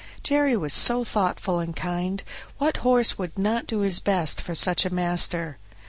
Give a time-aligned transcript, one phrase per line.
[0.23, 2.23] Jerry was so thoughtful and kind
[2.57, 5.59] what horse would not do his best for such a master?